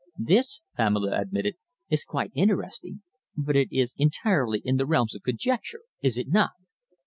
"This," 0.17 0.61
Pamela 0.75 1.11
admitted, 1.13 1.57
"is 1.91 2.05
quite 2.05 2.31
interesting, 2.33 3.03
but 3.37 3.55
it 3.55 3.67
is 3.71 3.93
entirely 3.99 4.59
in 4.65 4.77
the 4.77 4.87
realms 4.87 5.13
of 5.13 5.21
conjecture, 5.21 5.81
is 6.01 6.17
it 6.17 6.27
not?" 6.27 6.53